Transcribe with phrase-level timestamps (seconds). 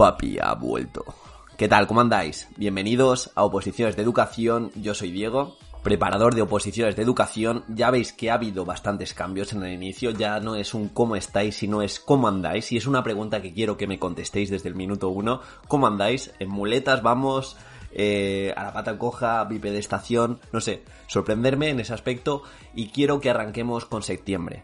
[0.00, 1.04] Papi ha vuelto.
[1.58, 1.86] ¿Qué tal?
[1.86, 2.48] ¿Cómo andáis?
[2.56, 4.70] Bienvenidos a Oposiciones de Educación.
[4.74, 7.64] Yo soy Diego, preparador de oposiciones de educación.
[7.68, 10.12] Ya veis que ha habido bastantes cambios en el inicio.
[10.12, 12.72] Ya no es un cómo estáis, sino es cómo andáis.
[12.72, 15.42] Y es una pregunta que quiero que me contestéis desde el minuto uno.
[15.68, 16.32] ¿Cómo andáis?
[16.38, 17.58] En muletas vamos.
[17.92, 23.30] Eh, a la pata coja, bipedestación, no sé, sorprenderme en ese aspecto y quiero que
[23.30, 24.62] arranquemos con septiembre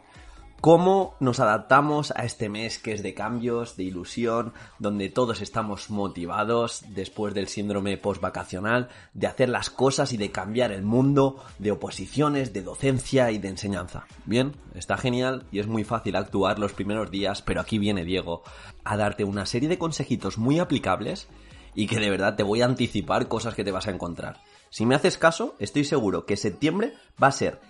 [0.67, 5.91] cómo nos adaptamos a este mes que es de cambios, de ilusión, donde todos estamos
[5.91, 11.71] motivados después del síndrome postvacacional, de hacer las cosas y de cambiar el mundo, de
[11.71, 14.09] oposiciones, de docencia y de enseñanza.
[14.25, 18.43] Bien, está genial y es muy fácil actuar los primeros días, pero aquí viene Diego
[18.83, 21.29] a darte una serie de consejitos muy aplicables
[21.77, 24.41] y que de verdad te voy a anticipar cosas que te vas a encontrar.
[24.71, 27.61] Si me haces caso, estoy seguro que septiembre va a ser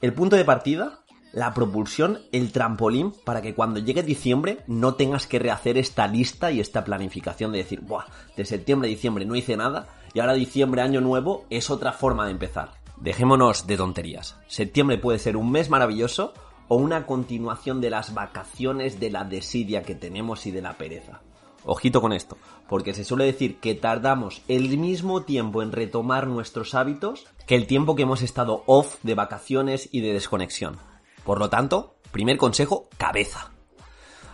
[0.00, 1.00] el punto de partida
[1.32, 6.50] la propulsión, el trampolín, para que cuando llegue diciembre no tengas que rehacer esta lista
[6.50, 10.34] y esta planificación de decir, Buah, de septiembre a diciembre no hice nada y ahora
[10.34, 12.72] diciembre, año nuevo, es otra forma de empezar.
[12.96, 14.36] Dejémonos de tonterías.
[14.48, 16.34] Septiembre puede ser un mes maravilloso
[16.68, 21.20] o una continuación de las vacaciones, de la desidia que tenemos y de la pereza.
[21.64, 26.74] Ojito con esto, porque se suele decir que tardamos el mismo tiempo en retomar nuestros
[26.74, 30.78] hábitos que el tiempo que hemos estado off de vacaciones y de desconexión.
[31.24, 33.52] Por lo tanto, primer consejo, cabeza.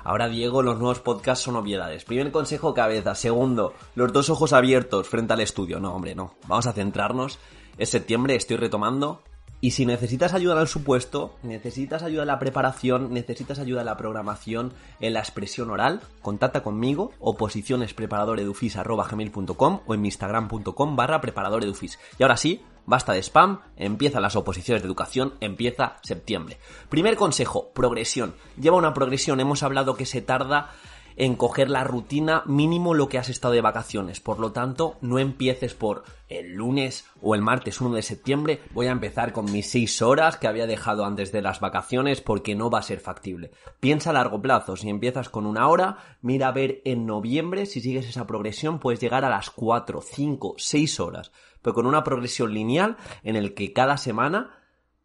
[0.04, 2.04] Ahora, Diego, los nuevos podcasts son obviedades.
[2.04, 3.16] Primer consejo, cabeza.
[3.16, 5.80] Segundo, los dos ojos abiertos frente al estudio.
[5.80, 6.34] No, hombre, no.
[6.46, 7.40] Vamos a centrarnos.
[7.76, 9.20] Es septiembre, estoy retomando.
[9.60, 13.96] Y si necesitas ayuda al supuesto, necesitas ayuda en la preparación, necesitas ayuda en la
[13.96, 21.98] programación, en la expresión oral, contacta conmigo, oposicionespreparadoredufis.com o en mi instagram.com barra preparadoredufis.
[22.18, 26.58] Y ahora sí, basta de spam, empiezan las oposiciones de educación, empieza septiembre.
[26.88, 28.34] Primer consejo, progresión.
[28.60, 30.70] Lleva una progresión, hemos hablado que se tarda
[31.16, 34.20] en coger la rutina mínimo lo que has estado de vacaciones.
[34.20, 38.60] Por lo tanto, no empieces por el lunes o el martes 1 de septiembre.
[38.72, 42.54] Voy a empezar con mis 6 horas que había dejado antes de las vacaciones porque
[42.54, 43.50] no va a ser factible.
[43.80, 44.76] Piensa a largo plazo.
[44.76, 49.00] Si empiezas con una hora, mira a ver en noviembre si sigues esa progresión puedes
[49.00, 51.32] llegar a las 4, 5, 6 horas.
[51.62, 54.62] Pero con una progresión lineal en el que cada semana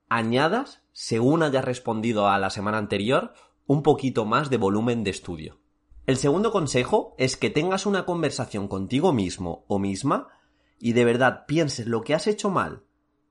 [0.10, 3.34] añadas, según hayas respondido a la semana anterior,
[3.66, 5.61] un poquito más de volumen de estudio.
[6.06, 10.30] El segundo consejo es que tengas una conversación contigo mismo o misma
[10.80, 12.84] y de verdad pienses lo que has hecho mal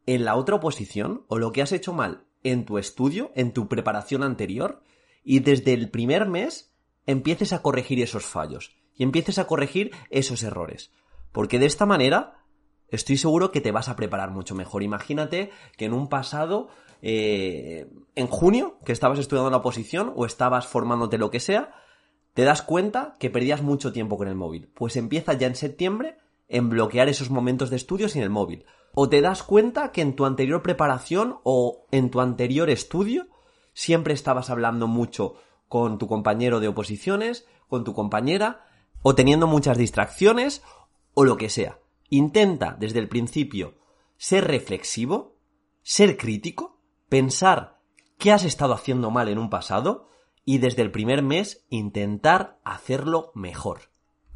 [0.07, 3.69] en la otra oposición o lo que has hecho mal en tu estudio, en tu
[3.69, 4.83] preparación anterior
[5.25, 6.73] y desde el primer mes
[7.07, 10.93] empieces a corregir esos fallos y empieces a corregir esos errores.
[11.33, 12.45] Porque de esta manera
[12.89, 14.83] estoy seguro que te vas a preparar mucho mejor.
[14.83, 16.69] Imagínate que en un pasado,
[17.03, 21.75] eh, en junio, que estabas estudiando la oposición o estabas formándote lo que sea,
[22.35, 24.69] te das cuenta que perdías mucho tiempo con el móvil.
[24.75, 26.17] Pues empieza ya en septiembre
[26.49, 28.65] en bloquear esos momentos de estudio sin el móvil.
[28.93, 33.29] O te das cuenta que en tu anterior preparación o en tu anterior estudio
[33.73, 35.37] siempre estabas hablando mucho
[35.69, 38.67] con tu compañero de oposiciones, con tu compañera,
[39.03, 40.63] o teniendo muchas distracciones,
[41.15, 41.79] o lo que sea.
[42.09, 43.75] Intenta desde el principio
[44.17, 45.37] ser reflexivo,
[45.83, 47.79] ser crítico, pensar
[48.19, 50.10] qué has estado haciendo mal en un pasado
[50.45, 53.91] y desde el primer mes intentar hacerlo mejor.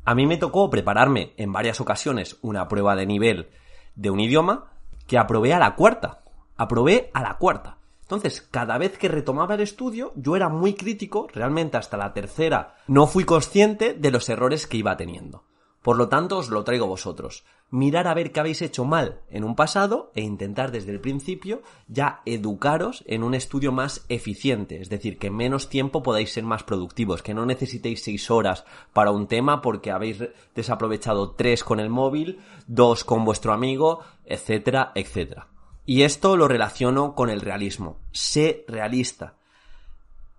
[0.04, 3.50] A mí me tocó prepararme en varias ocasiones una prueba de nivel
[3.94, 4.72] de un idioma
[5.06, 6.22] que aprobé a la cuarta.
[6.56, 7.78] Aprobé a la cuarta.
[8.02, 12.76] Entonces, cada vez que retomaba el estudio, yo era muy crítico, realmente hasta la tercera
[12.86, 15.44] no fui consciente de los errores que iba teniendo.
[15.84, 17.44] Por lo tanto, os lo traigo vosotros.
[17.68, 21.60] Mirar a ver qué habéis hecho mal en un pasado e intentar desde el principio
[21.88, 26.44] ya educaros en un estudio más eficiente, es decir, que en menos tiempo podáis ser
[26.44, 28.64] más productivos, que no necesitéis seis horas
[28.94, 34.90] para un tema porque habéis desaprovechado tres con el móvil, dos con vuestro amigo, etcétera,
[34.94, 35.48] etcétera.
[35.84, 37.98] Y esto lo relaciono con el realismo.
[38.10, 39.34] Sé realista.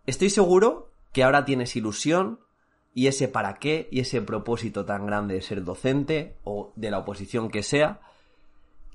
[0.08, 2.40] Estoy seguro que ahora tienes ilusión,
[2.96, 7.00] y ese para qué y ese propósito tan grande de ser docente o de la
[7.00, 8.00] oposición que sea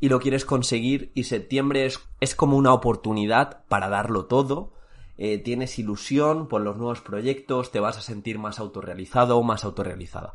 [0.01, 4.73] y lo quieres conseguir y septiembre es, es como una oportunidad para darlo todo,
[5.19, 9.65] eh, tienes ilusión por los nuevos proyectos, te vas a sentir más autorrealizado o más
[9.65, 10.33] autorrealizada.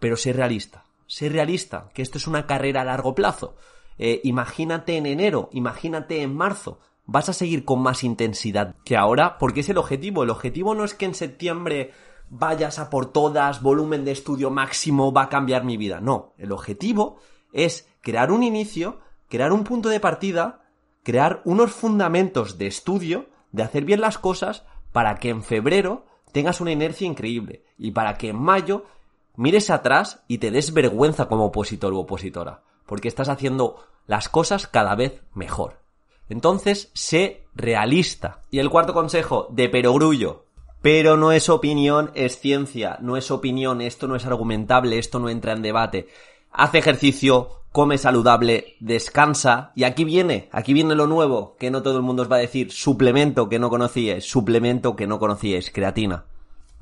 [0.00, 3.54] Pero sé realista, sé realista, que esto es una carrera a largo plazo.
[3.98, 9.38] Eh, imagínate en enero, imagínate en marzo, vas a seguir con más intensidad que ahora,
[9.38, 10.24] porque es el objetivo.
[10.24, 11.92] El objetivo no es que en septiembre
[12.30, 16.00] vayas a por todas, volumen de estudio máximo, va a cambiar mi vida.
[16.00, 17.18] No, el objetivo
[17.52, 20.64] es crear un inicio, crear un punto de partida,
[21.02, 26.60] crear unos fundamentos de estudio, de hacer bien las cosas, para que en febrero tengas
[26.60, 28.84] una inercia increíble y para que en mayo
[29.36, 34.66] mires atrás y te des vergüenza como opositor u opositora, porque estás haciendo las cosas
[34.66, 35.80] cada vez mejor.
[36.28, 38.42] Entonces, sé realista.
[38.50, 40.45] Y el cuarto consejo, de perogrullo.
[40.86, 42.96] Pero no es opinión, es ciencia.
[43.00, 46.06] No es opinión, esto no es argumentable, esto no entra en debate.
[46.52, 49.72] Haz ejercicio, come saludable, descansa.
[49.74, 52.38] Y aquí viene, aquí viene lo nuevo, que no todo el mundo os va a
[52.38, 52.70] decir.
[52.70, 56.26] Suplemento que no conocíais, suplemento que no conocíais, creatina.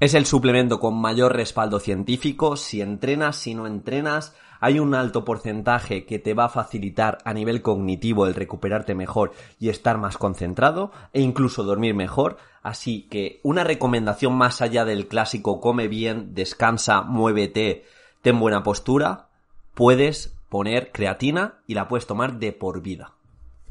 [0.00, 2.58] Es el suplemento con mayor respaldo científico.
[2.58, 4.34] Si entrenas, si no entrenas,
[4.64, 9.32] hay un alto porcentaje que te va a facilitar a nivel cognitivo el recuperarte mejor
[9.60, 12.38] y estar más concentrado e incluso dormir mejor.
[12.62, 17.84] Así que una recomendación más allá del clásico come bien, descansa, muévete,
[18.22, 19.28] ten buena postura,
[19.74, 23.12] puedes poner creatina y la puedes tomar de por vida.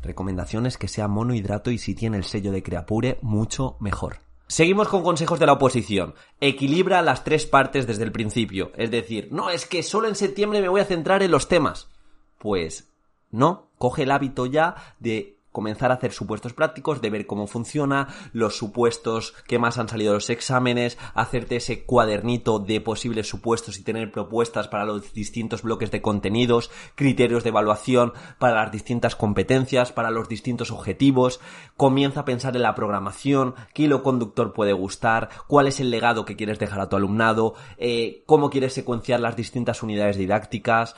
[0.04, 4.18] Recomendaciones que sea monohidrato y si tiene el sello de Creapure, mucho mejor.
[4.48, 6.16] Seguimos con consejos de la oposición.
[6.40, 8.72] Equilibra las tres partes desde el principio.
[8.75, 11.90] Es decir, no, es que solo en septiembre me voy a centrar en los temas.
[12.38, 12.92] Pues
[13.31, 18.10] no, coge el hábito ya de comenzar a hacer supuestos prácticos, de ver cómo funciona,
[18.34, 23.78] los supuestos que más han salido de los exámenes, hacerte ese cuadernito de posibles supuestos
[23.78, 29.16] y tener propuestas para los distintos bloques de contenidos, criterios de evaluación para las distintas
[29.16, 31.40] competencias, para los distintos objetivos,
[31.78, 36.26] comienza a pensar en la programación, qué hilo conductor puede gustar, cuál es el legado
[36.26, 40.96] que quieres dejar a tu alumnado, eh, cómo quieres secuenciar las distintas unidades didácticas.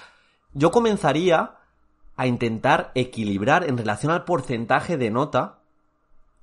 [0.53, 1.57] Yo comenzaría
[2.15, 5.59] a intentar equilibrar en relación al porcentaje de nota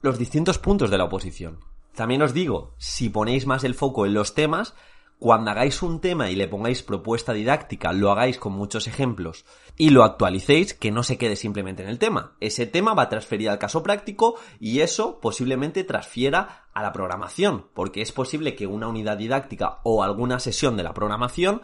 [0.00, 1.60] los distintos puntos de la oposición.
[1.94, 4.74] También os digo, si ponéis más el foco en los temas,
[5.22, 9.44] cuando hagáis un tema y le pongáis propuesta didáctica, lo hagáis con muchos ejemplos
[9.76, 12.32] y lo actualicéis, que no se quede simplemente en el tema.
[12.40, 17.66] Ese tema va a transferir al caso práctico y eso posiblemente transfiera a la programación,
[17.72, 21.62] porque es posible que una unidad didáctica o alguna sesión de la programación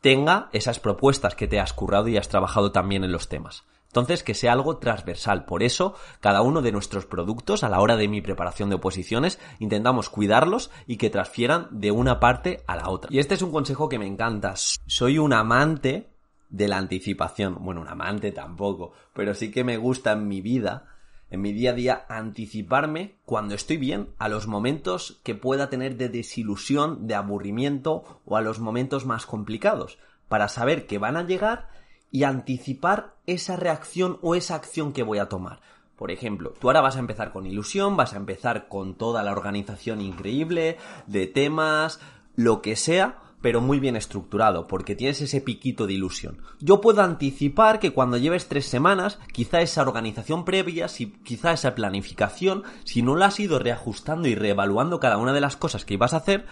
[0.00, 3.64] tenga esas propuestas que te has currado y has trabajado también en los temas.
[3.90, 5.46] Entonces, que sea algo transversal.
[5.46, 9.40] Por eso, cada uno de nuestros productos, a la hora de mi preparación de oposiciones,
[9.58, 13.10] intentamos cuidarlos y que transfieran de una parte a la otra.
[13.12, 14.54] Y este es un consejo que me encanta.
[14.54, 16.08] Soy un amante
[16.50, 17.56] de la anticipación.
[17.60, 20.86] Bueno, un amante tampoco, pero sí que me gusta en mi vida
[21.30, 25.96] en mi día a día anticiparme cuando estoy bien a los momentos que pueda tener
[25.96, 29.98] de desilusión, de aburrimiento o a los momentos más complicados,
[30.28, 31.68] para saber que van a llegar
[32.10, 35.60] y anticipar esa reacción o esa acción que voy a tomar.
[35.96, 39.32] Por ejemplo, tú ahora vas a empezar con ilusión, vas a empezar con toda la
[39.32, 42.00] organización increíble de temas,
[42.36, 46.38] lo que sea, pero muy bien estructurado, porque tienes ese piquito de ilusión.
[46.60, 51.74] Yo puedo anticipar que cuando lleves tres semanas, quizá esa organización previa, si, quizá esa
[51.74, 55.94] planificación, si no la has ido reajustando y reevaluando cada una de las cosas que
[55.94, 56.46] ibas a hacer,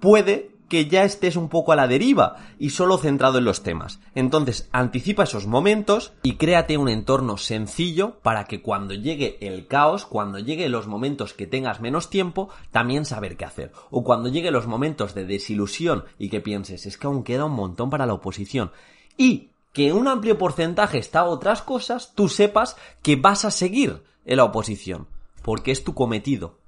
[0.00, 4.00] puede que ya estés un poco a la deriva y solo centrado en los temas.
[4.14, 10.04] Entonces, anticipa esos momentos y créate un entorno sencillo para que cuando llegue el caos,
[10.04, 13.72] cuando llegue los momentos que tengas menos tiempo, también saber qué hacer.
[13.90, 17.52] O cuando llegue los momentos de desilusión y que pienses, es que aún queda un
[17.52, 18.70] montón para la oposición.
[19.16, 24.02] Y que un amplio porcentaje está a otras cosas, tú sepas que vas a seguir
[24.24, 25.06] en la oposición,
[25.42, 26.58] porque es tu cometido.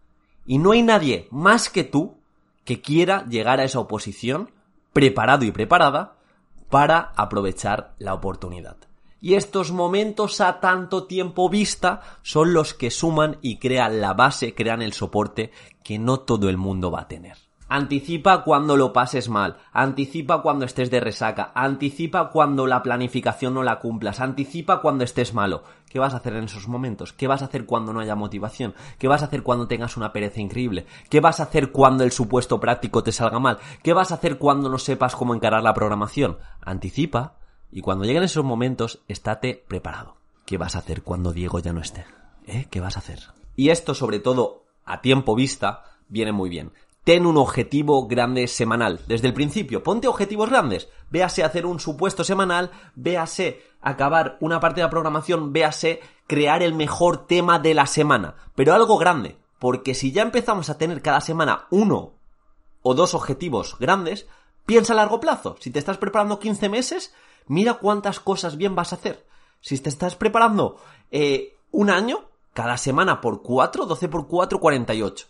[0.46, 2.19] Y no hay nadie más que tú
[2.70, 4.52] que quiera llegar a esa oposición
[4.92, 6.14] preparado y preparada
[6.68, 8.76] para aprovechar la oportunidad.
[9.20, 14.54] Y estos momentos a tanto tiempo vista son los que suman y crean la base,
[14.54, 15.50] crean el soporte
[15.82, 17.38] que no todo el mundo va a tener.
[17.72, 23.62] Anticipa cuando lo pases mal, anticipa cuando estés de resaca, anticipa cuando la planificación no
[23.62, 25.62] la cumplas, anticipa cuando estés malo.
[25.88, 27.12] ¿Qué vas a hacer en esos momentos?
[27.12, 28.74] ¿Qué vas a hacer cuando no haya motivación?
[28.98, 30.86] ¿Qué vas a hacer cuando tengas una pereza increíble?
[31.08, 33.58] ¿Qué vas a hacer cuando el supuesto práctico te salga mal?
[33.84, 36.38] ¿Qué vas a hacer cuando no sepas cómo encarar la programación?
[36.62, 37.36] Anticipa
[37.70, 40.16] y cuando lleguen esos momentos, estate preparado.
[40.44, 42.04] ¿Qué vas a hacer cuando Diego ya no esté?
[42.48, 42.66] ¿Eh?
[42.68, 43.20] ¿Qué vas a hacer?
[43.54, 46.72] Y esto, sobre todo, a tiempo vista, viene muy bien
[47.04, 49.00] ten un objetivo grande semanal.
[49.06, 50.88] Desde el principio, ponte objetivos grandes.
[51.10, 56.74] Véase hacer un supuesto semanal, véase acabar una parte de la programación, véase crear el
[56.74, 58.34] mejor tema de la semana.
[58.54, 59.38] Pero algo grande.
[59.58, 62.14] Porque si ya empezamos a tener cada semana uno
[62.82, 64.26] o dos objetivos grandes,
[64.64, 65.56] piensa a largo plazo.
[65.60, 67.14] Si te estás preparando 15 meses,
[67.46, 69.26] mira cuántas cosas bien vas a hacer.
[69.60, 70.78] Si te estás preparando
[71.10, 75.26] eh, un año, cada semana por 4, 12 por 4, 48.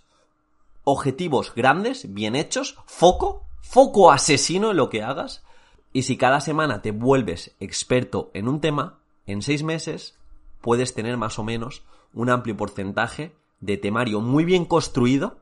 [0.93, 5.45] Objetivos grandes, bien hechos, foco, foco asesino en lo que hagas.
[5.93, 10.19] Y si cada semana te vuelves experto en un tema, en seis meses
[10.61, 15.39] puedes tener más o menos un amplio porcentaje de temario muy bien construido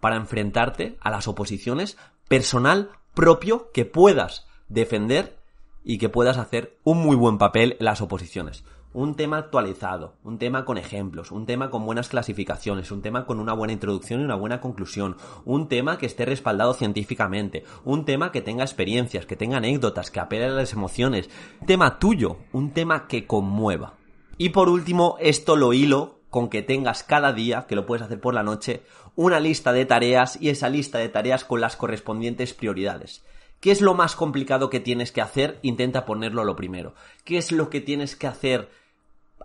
[0.00, 5.36] para enfrentarte a las oposiciones personal propio que puedas defender
[5.84, 8.64] y que puedas hacer un muy buen papel en las oposiciones.
[8.96, 13.40] Un tema actualizado, un tema con ejemplos, un tema con buenas clasificaciones, un tema con
[13.40, 18.32] una buena introducción y una buena conclusión, un tema que esté respaldado científicamente, un tema
[18.32, 21.28] que tenga experiencias, que tenga anécdotas, que apele a las emociones,
[21.66, 23.98] tema tuyo, un tema que conmueva.
[24.38, 28.18] Y por último, esto lo hilo con que tengas cada día, que lo puedes hacer
[28.18, 28.82] por la noche,
[29.14, 33.26] una lista de tareas y esa lista de tareas con las correspondientes prioridades.
[33.60, 35.58] ¿Qué es lo más complicado que tienes que hacer?
[35.60, 36.94] Intenta ponerlo lo primero.
[37.24, 38.70] ¿Qué es lo que tienes que hacer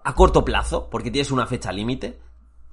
[0.04, 0.90] a corto plazo?
[0.90, 2.20] Porque tienes una fecha límite.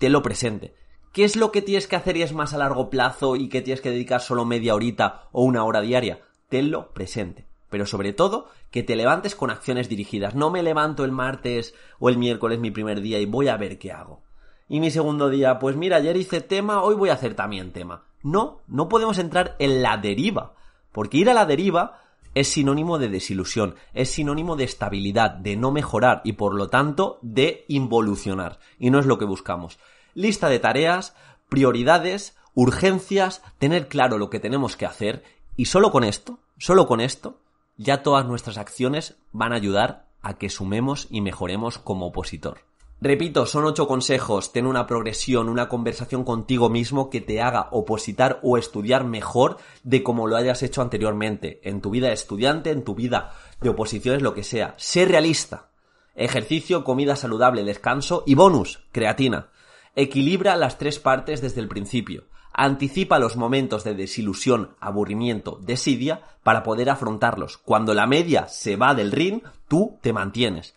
[0.01, 0.75] lo presente.
[1.13, 3.63] ¿Qué es lo que tienes que hacer y es más a largo plazo y que
[3.63, 6.21] tienes que dedicar solo media horita o una hora diaria?
[6.49, 7.47] Tenlo presente.
[7.71, 10.35] Pero sobre todo, que te levantes con acciones dirigidas.
[10.35, 13.79] No me levanto el martes o el miércoles mi primer día y voy a ver
[13.79, 14.23] qué hago.
[14.69, 18.05] Y mi segundo día, pues mira, ayer hice tema, hoy voy a hacer también tema.
[18.23, 20.55] No, no podemos entrar en la deriva.
[20.93, 22.03] Porque ir a la deriva
[22.35, 27.19] es sinónimo de desilusión, es sinónimo de estabilidad, de no mejorar y por lo tanto
[27.23, 28.59] de involucionar.
[28.79, 29.79] Y no es lo que buscamos.
[30.15, 31.15] Lista de tareas,
[31.49, 35.25] prioridades, urgencias, tener claro lo que tenemos que hacer
[35.57, 37.41] y solo con esto, solo con esto,
[37.77, 42.59] ya todas nuestras acciones van a ayudar a que sumemos y mejoremos como opositor.
[43.01, 48.41] Repito, son ocho consejos, ten una progresión, una conversación contigo mismo que te haga opositar
[48.43, 52.83] o estudiar mejor de como lo hayas hecho anteriormente, en tu vida de estudiante, en
[52.83, 54.75] tu vida de oposiciones, lo que sea.
[54.79, 55.69] Sé realista.
[56.17, 59.51] Ejercicio, comida saludable, descanso y bonus, creatina.
[59.95, 62.25] Equilibra las tres partes desde el principio.
[62.53, 67.59] Anticipa los momentos de desilusión, aburrimiento, desidia para poder afrontarlos.
[67.59, 70.75] Cuando la media se va del ring, tú te mantienes.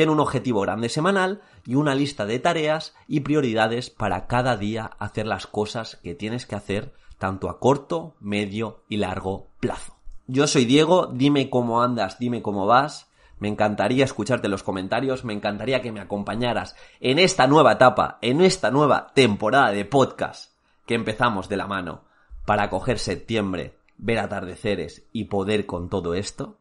[0.00, 4.92] Ten un objetivo grande semanal y una lista de tareas y prioridades para cada día
[4.98, 9.92] hacer las cosas que tienes que hacer tanto a corto, medio y largo plazo.
[10.26, 13.10] Yo soy Diego, dime cómo andas, dime cómo vas.
[13.40, 18.40] Me encantaría escucharte los comentarios, me encantaría que me acompañaras en esta nueva etapa, en
[18.40, 20.54] esta nueva temporada de podcast
[20.86, 22.04] que empezamos de la mano
[22.46, 26.56] para coger septiembre, ver atardeceres y poder con todo esto.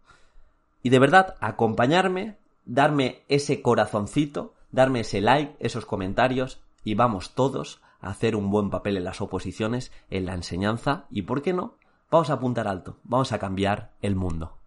[0.83, 2.35] Y de verdad, acompañarme,
[2.65, 8.69] darme ese corazoncito darme ese like, esos comentarios y vamos todos a hacer un buen
[8.69, 11.75] papel en las oposiciones, en la enseñanza y, ¿por qué no?
[12.09, 14.58] Vamos a apuntar alto, vamos a cambiar el mundo.